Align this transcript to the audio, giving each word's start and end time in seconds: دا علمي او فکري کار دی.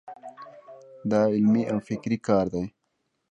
دا 1.11 1.21
علمي 1.33 1.63
او 1.71 1.77
فکري 1.87 2.17
کار 2.27 2.45
دی. 2.53 2.63